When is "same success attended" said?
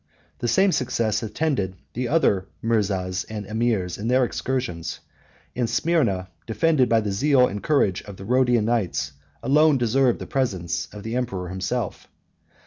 0.47-1.75